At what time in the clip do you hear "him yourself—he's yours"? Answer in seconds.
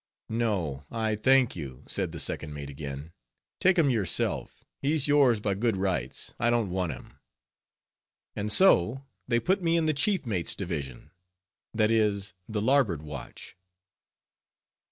3.77-5.39